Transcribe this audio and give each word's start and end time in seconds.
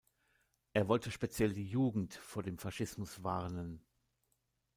Er 0.73 0.87
wollte 0.87 1.11
speziell 1.11 1.53
die 1.53 1.67
Jugend 1.69 2.15
vor 2.15 2.41
dem 2.41 2.57
Faschismus 2.57 3.23
warnen. 3.23 3.85